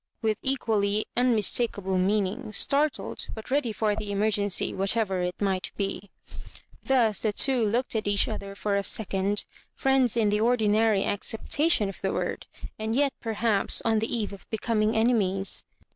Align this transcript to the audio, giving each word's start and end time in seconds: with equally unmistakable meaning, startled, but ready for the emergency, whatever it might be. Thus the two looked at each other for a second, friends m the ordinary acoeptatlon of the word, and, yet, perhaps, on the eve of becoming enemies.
with 0.23 0.39
equally 0.41 1.05
unmistakable 1.15 1.95
meaning, 1.99 2.51
startled, 2.51 3.27
but 3.35 3.51
ready 3.51 3.71
for 3.71 3.95
the 3.95 4.11
emergency, 4.11 4.73
whatever 4.73 5.21
it 5.21 5.39
might 5.39 5.71
be. 5.77 6.09
Thus 6.81 7.21
the 7.21 7.31
two 7.31 7.63
looked 7.63 7.95
at 7.95 8.07
each 8.07 8.27
other 8.27 8.55
for 8.55 8.75
a 8.75 8.83
second, 8.83 9.45
friends 9.75 10.17
m 10.17 10.31
the 10.31 10.41
ordinary 10.41 11.03
acoeptatlon 11.03 11.87
of 11.87 12.01
the 12.01 12.11
word, 12.13 12.47
and, 12.79 12.95
yet, 12.95 13.13
perhaps, 13.21 13.79
on 13.85 13.99
the 13.99 14.11
eve 14.11 14.33
of 14.33 14.49
becoming 14.49 14.95
enemies. 14.95 15.63